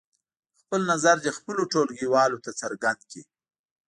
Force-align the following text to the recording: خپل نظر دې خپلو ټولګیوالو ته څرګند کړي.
خپل 0.61 0.81
نظر 0.91 1.15
دې 1.23 1.31
خپلو 1.37 1.61
ټولګیوالو 1.71 2.37
ته 2.45 2.51
څرګند 2.61 2.99
کړي. 3.09 3.21